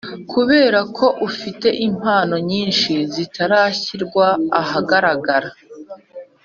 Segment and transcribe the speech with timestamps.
[0.31, 4.27] kuberako ufite impano nyinshi zitarashyirwa
[4.61, 5.49] ahagaragara.